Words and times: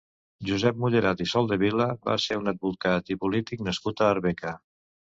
Josep 0.51 0.79
Mullerat 0.85 1.21
i 1.27 1.27
Soldevila 1.33 1.87
va 2.09 2.17
ser 2.27 2.41
un 2.43 2.53
advocat 2.55 3.17
i 3.17 3.21
polític 3.27 3.67
nascut 3.71 4.05
a 4.05 4.11
Arbeca. 4.17 4.59